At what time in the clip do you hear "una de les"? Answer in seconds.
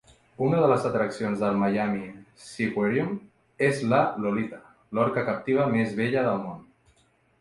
0.43-0.85